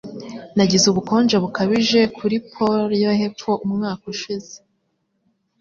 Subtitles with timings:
[0.55, 4.53] Nagize ubukonje bukabije kuri Pole yepfo umwaka ushize.